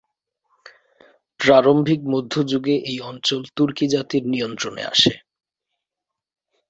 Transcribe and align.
প্রারম্ভিক 1.39 2.01
মধ্যযুগে 2.05 2.75
এই 2.85 2.97
অঞ্চল 3.01 3.41
তুর্কি 3.55 3.85
জাতির 3.87 4.23
নিয়ন্ত্রণে 4.27 4.83
আসে। 4.83 5.13